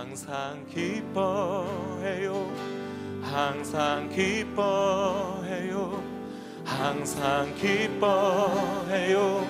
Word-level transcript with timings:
항상 0.00 0.64
기뻐해요. 0.72 2.50
항상 3.20 4.08
기뻐해요. 4.08 6.02
항상 6.64 7.54
기뻐해요. 7.54 9.46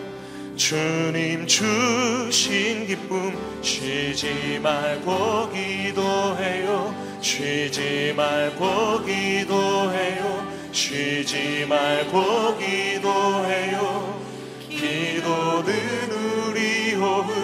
주님 0.56 1.46
주신 1.46 2.84
기쁨 2.84 3.38
쉬지 3.62 4.58
말고 4.58 5.50
기도해요. 5.52 6.96
쉬지 7.21 8.12
말고 8.17 9.04
기도해요. 9.04 10.48
쉬지 10.72 11.64
말고 11.64 12.58
기도해요. 12.58 14.21
기도는 14.69 16.10
우리 16.10 16.95
호흡 16.95 17.40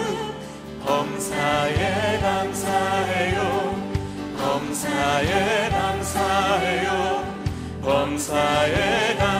범사에 0.87 2.19
감사해요. 2.21 3.75
범사에 4.39 5.69
감사해요. 5.69 7.23
범사에 7.81 9.15
감사해요 9.17 9.36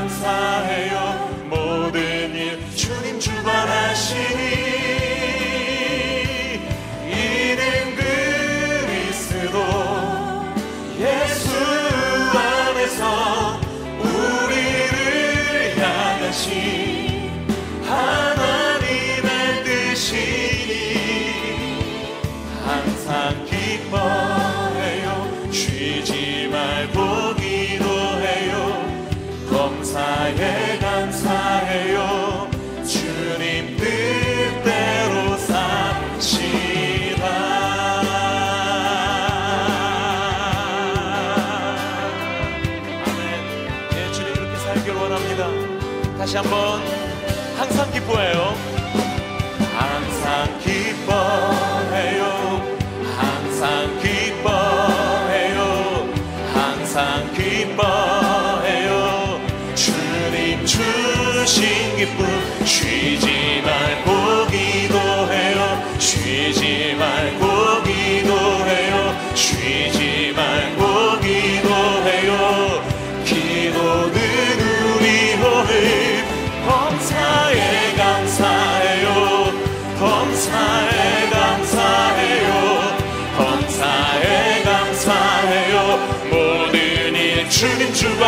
다시 46.28 46.36
한번 46.36 46.81
항상 47.58 47.89
기뻐해요 47.94 48.77
주 88.18 88.23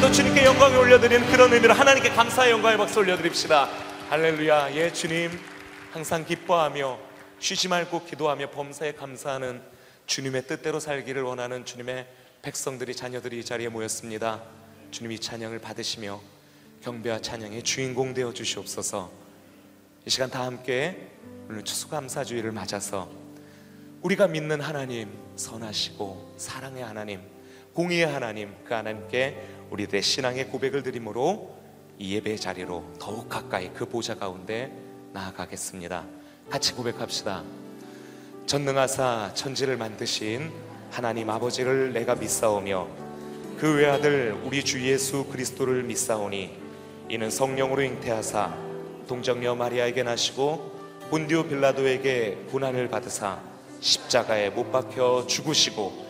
또 0.00 0.10
주님께 0.10 0.46
영광을 0.46 0.78
올려드리는 0.78 1.30
그런 1.30 1.52
의미로 1.52 1.74
하나님께 1.74 2.08
감사의 2.08 2.52
영광의 2.52 2.78
박수 2.78 3.00
올려드립시다. 3.00 3.68
할렐루야. 4.08 4.74
예 4.74 4.90
주님. 4.90 5.30
항상 5.92 6.24
기뻐하며 6.24 6.98
쉬지 7.38 7.68
말고 7.68 8.06
기도하며 8.06 8.48
범사에 8.50 8.92
감사하는 8.92 9.60
주님의 10.06 10.46
뜻대로 10.46 10.80
살기를 10.80 11.22
원하는 11.22 11.66
주님의 11.66 12.06
백성들이 12.40 12.96
자녀들이 12.96 13.40
이 13.40 13.44
자리에 13.44 13.68
모였습니다. 13.68 14.42
주님 14.90 15.12
이 15.12 15.18
찬양을 15.18 15.58
받으시며 15.58 16.18
경배와 16.82 17.20
찬양의 17.20 17.62
주인공 17.62 18.14
되어 18.14 18.32
주시옵소서. 18.32 19.10
이 20.06 20.10
시간 20.10 20.30
다 20.30 20.46
함께 20.46 21.10
오늘 21.46 21.62
추수감사주의를 21.62 22.52
맞아서 22.52 23.10
우리가 24.00 24.28
믿는 24.28 24.62
하나님 24.62 25.12
선하시고 25.36 26.36
사랑의 26.38 26.84
하나님 26.84 27.20
공의의 27.74 28.06
하나님 28.06 28.52
그 28.64 28.74
하나님께 28.74 29.36
우리들의 29.70 30.02
신앙의 30.02 30.48
고백을 30.48 30.82
드림으로 30.82 31.54
이 31.98 32.14
예배 32.14 32.36
자리로 32.36 32.84
더욱 32.98 33.28
가까이 33.28 33.70
그 33.72 33.86
보좌 33.86 34.14
가운데 34.14 34.72
나아가겠습니다. 35.12 36.04
같이 36.48 36.74
고백합시다. 36.74 37.44
전능하사 38.46 39.32
천지를 39.34 39.76
만드신 39.76 40.50
하나님 40.90 41.30
아버지를 41.30 41.92
내가 41.92 42.16
믿사오며 42.16 42.88
그 43.58 43.76
외아들 43.76 44.36
우리 44.44 44.64
주 44.64 44.84
예수 44.84 45.24
그리스도를 45.26 45.84
믿사오니 45.84 46.58
이는 47.08 47.30
성령으로 47.30 47.82
잉태하사 47.82 48.56
동정녀 49.06 49.54
마리아에게 49.54 50.02
나시고 50.02 50.80
본디오 51.10 51.44
빌라도에게 51.44 52.46
고난을 52.50 52.88
받으사 52.88 53.40
십자가에 53.80 54.50
못 54.50 54.72
박혀 54.72 55.26
죽으시고 55.28 56.09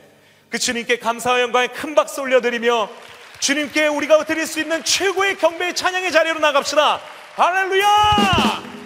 그 0.51 0.59
주님께 0.59 0.99
감사와 0.99 1.39
영광에 1.41 1.67
큰 1.67 1.95
박수 1.95 2.19
올려드리며 2.21 2.89
주님께 3.39 3.87
우리가 3.87 4.25
드릴 4.25 4.45
수 4.45 4.59
있는 4.59 4.83
최고의 4.83 5.37
경배의 5.37 5.73
찬양의 5.73 6.11
자리로 6.11 6.39
나갑시다. 6.39 6.99
할렐루야! 7.37 8.80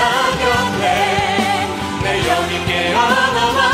사겼네 0.00 1.68
내 2.02 2.22
영이 2.22 2.66
깨어나마 2.66 3.70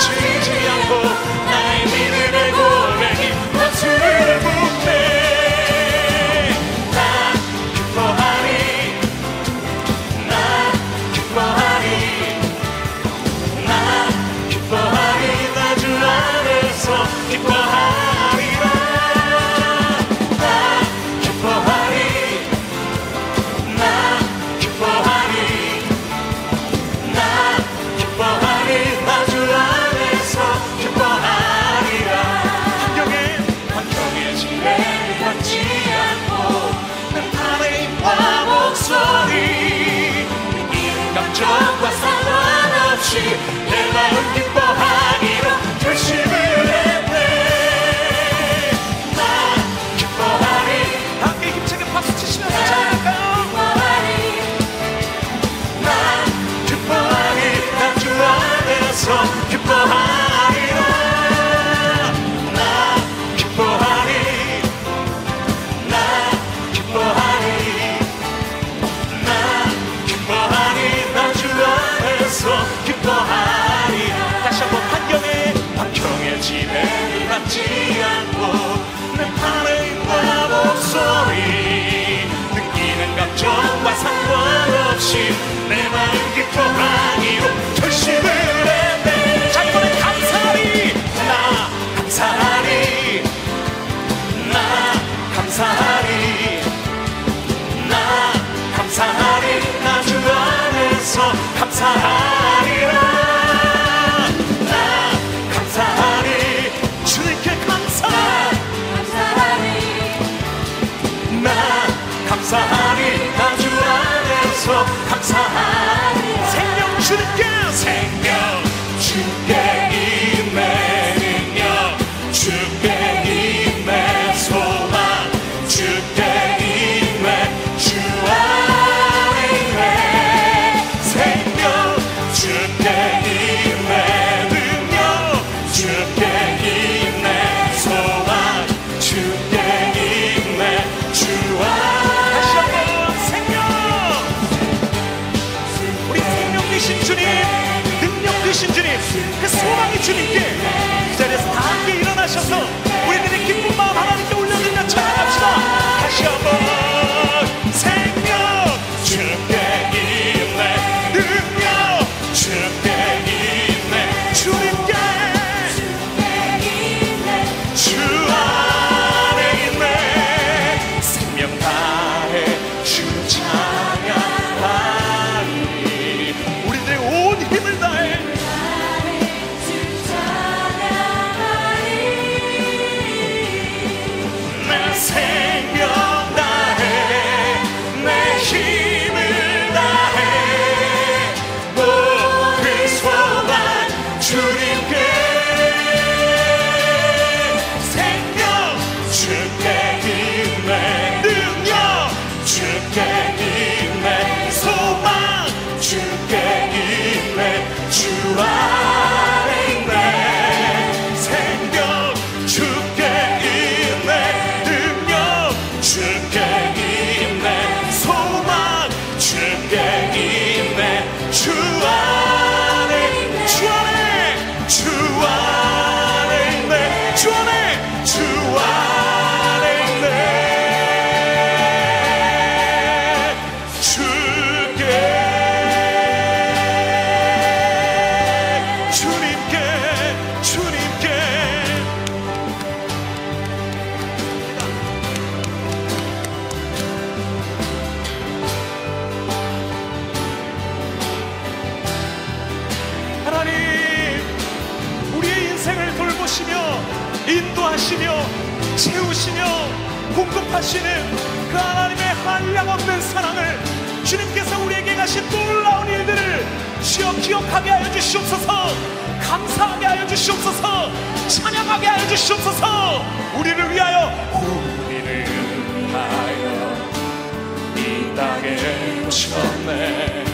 이 278.47 278.57
땅에 278.57 279.07
오셨네 279.07 280.25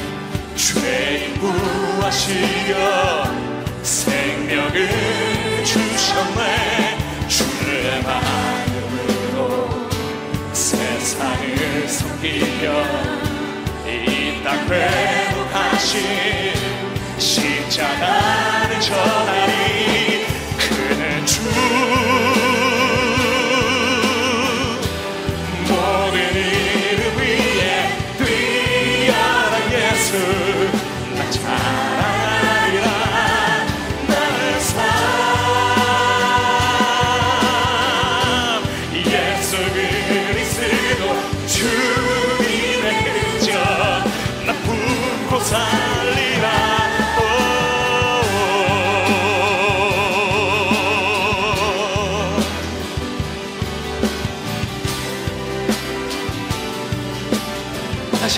죄인 0.54 1.38
구하시려 1.38 2.74
생명을 3.82 5.64
주셨네. 5.64 6.98
주의 7.28 8.02
마음으로 8.02 9.68
세상을 10.52 11.88
섬기며 11.88 12.84
이땅 13.86 14.68
회복하신 14.68 15.92
십자가를 17.18 18.80
전하 18.80 19.31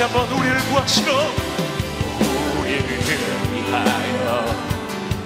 한번 0.04 0.28
우리를 0.32 0.58
구하시러 0.68 1.12
우리를 2.60 2.86
위하여 3.54 4.44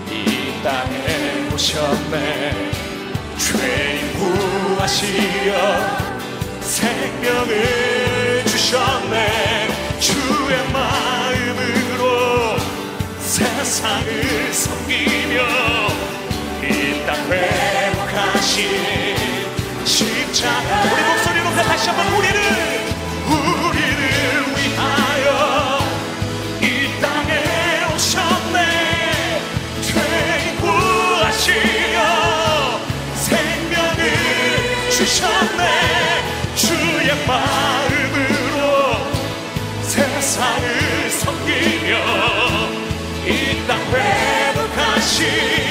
이 0.08 0.62
땅에 0.62 1.48
오셨네. 1.52 2.70
죄인 3.38 4.14
구하시려 4.14 5.52
생명을 6.60 8.44
주셨네. 8.46 9.68
주의 9.98 10.72
마음으로 10.72 12.58
세상을 13.18 14.52
섬기며 14.52 15.42
이 16.62 17.04
땅 17.04 17.16
회복하신 17.32 18.54
십자가. 19.84 20.82
우리 20.84 21.02
목소리 21.02 21.42
높여 21.42 21.62
다시 21.64 21.88
한번 21.88 22.06
우리를 22.14 22.87
주셨네 34.98 35.64
주의 36.56 37.24
마음으로 37.24 38.96
세상을 39.82 41.10
섬기며 41.10 41.96
이 43.24 43.64
땅 43.68 43.78
회복하신 43.92 45.67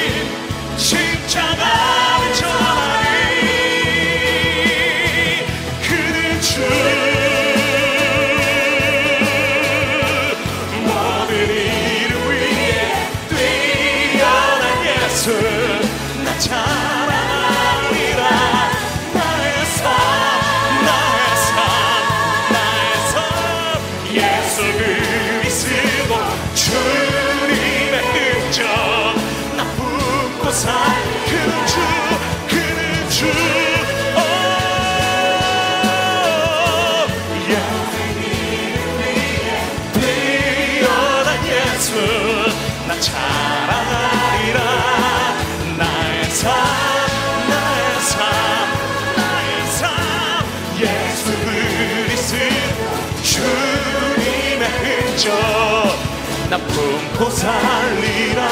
나 56.49 56.57
품고 56.57 57.29
살리라. 57.29 58.47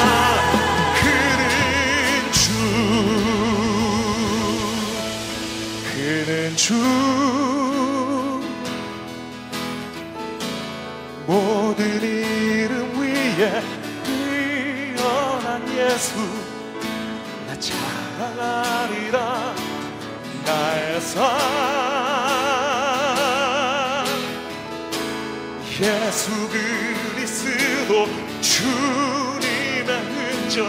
그는 1.00 2.32
주 2.32 2.52
그는 5.94 6.56
주 6.56 7.15
찬양하리라. 18.16 19.54
나의 20.46 21.00
삶. 21.02 21.26
예수 25.78 26.30
그리스도 26.48 28.08
주님의 28.40 29.90
흔적. 30.00 30.66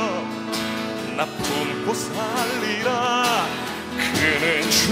나 1.15 1.25
품고 1.25 1.93
살리라. 1.93 3.47
그는 3.95 4.69
주 4.69 4.91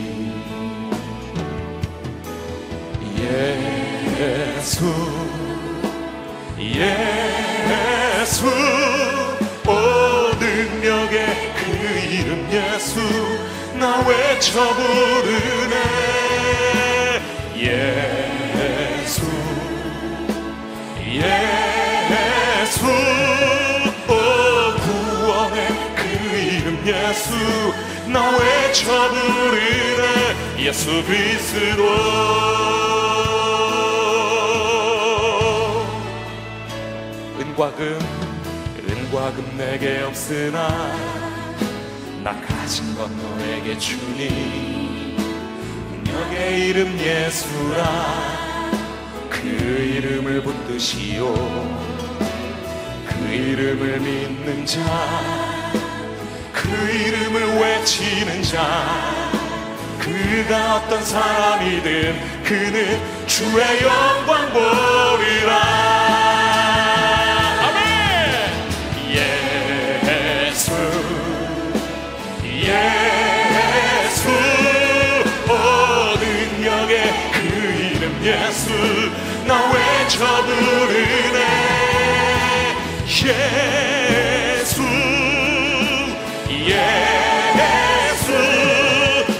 예수 4.61 4.85
예수 6.59 8.45
오 9.67 9.71
능력의 10.39 11.25
그 11.55 11.61
이름 12.11 12.47
예수 12.51 12.99
나 13.79 14.05
외쳐 14.07 14.59
부르네. 14.75 15.75
예수 17.57 19.23
예수 21.07 22.85
오 24.07 24.13
구원의 24.77 25.57
그 25.95 26.01
이름 26.37 26.67
예수 26.85 27.33
나 28.05 28.29
외쳐 28.37 29.09
부르네. 29.09 30.03
예수 30.59 31.03
그리스도 31.03 32.80
은과 37.41 37.71
금 37.75 37.99
은과 38.87 39.31
금 39.33 39.57
내게 39.57 40.01
없으나 40.01 40.69
나 42.23 42.39
가진 42.41 42.95
건 42.95 43.11
너에게 43.17 43.77
주니 43.77 45.15
능력의 46.05 46.69
이름 46.69 46.99
예수라. 46.99 48.71
그 49.29 49.47
이름을 49.47 50.43
붙드시오. 50.43 51.33
그 53.07 53.27
이름을 53.33 53.99
믿는 53.99 54.65
자 54.65 55.51
그 56.71 56.89
이름을 56.89 57.59
외치는 57.59 58.43
자 58.43 59.31
그가 59.99 60.77
어떤 60.77 61.03
사람이든 61.03 62.43
그는 62.43 63.27
주의 63.27 63.81
영광 63.81 64.53
보리라 64.53 65.90
예수 78.23 78.69
나 79.47 79.71
외쳐 79.71 80.43
부르네. 80.43 81.39
예수 83.07 84.83
예수 86.67 88.31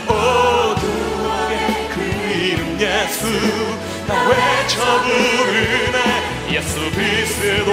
오 0.09 0.11
능력의 0.81 1.53
그 1.93 1.95
이름 2.33 2.59
예수 2.79 3.21
나 4.07 4.09
외쳐 4.29 4.75
부르네. 5.03 5.97
예수 6.51 6.73
그리스도. 6.91 7.69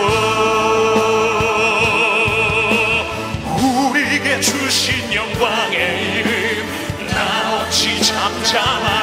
우리에게 3.56 4.40
주신 4.42 5.14
영광의 5.14 5.76
이름 6.18 6.68
나 7.08 7.16
어찌 7.62 7.80
잠잠하리 8.02 8.97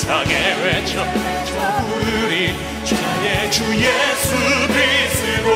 세상에 0.00 0.54
외쳐 0.64 1.04
저 1.44 1.84
부르리 1.84 2.54
주의 2.84 3.50
주 3.50 3.64
예수 3.76 4.34
그리스도. 4.66 5.48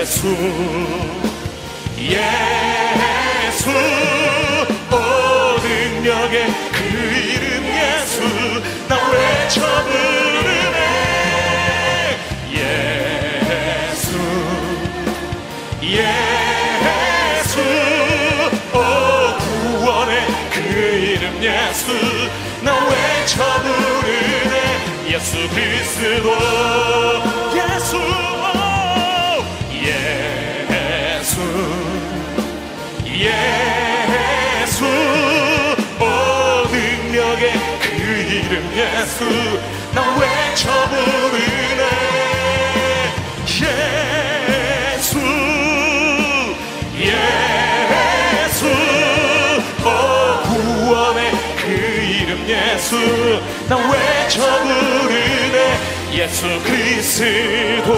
예수 0.00 0.28
예수 21.70 21.86
나 22.62 22.72
외쳐 22.88 23.44
부르네 23.62 24.56
예수 25.08 25.36
그리스도. 25.50 26.28
예수 27.54 27.96
오, 27.96 28.00
예수 29.80 31.40
예수. 33.06 34.84
오 36.00 36.02
능력의 36.72 37.44
그 37.82 37.86
이름 37.94 38.52
예수 38.74 39.18
나 39.94 39.98
외쳐 40.18 40.64
부르네 40.88 41.59
나 53.68 53.76
외쳐 53.76 54.40
부르네 54.62 55.78
예수 56.12 56.46
그리스도? 56.64 57.94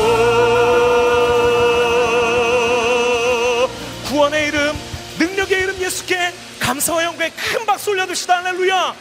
구원의 4.08 4.48
이름 4.48 4.76
능력의 5.18 5.60
이름 5.62 5.80
예수께 5.80 6.32
감사와 6.60 7.04
영광의 7.04 7.32
큰 7.36 7.66
박수 7.66 7.90
올려드시다. 7.90 8.38
할렐루야 8.38 8.94